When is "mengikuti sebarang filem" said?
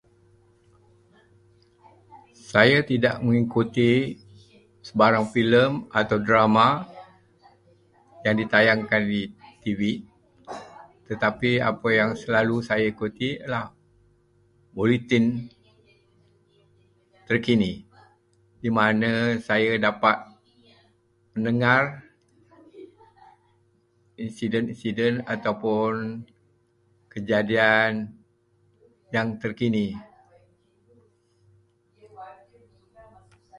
3.25-5.71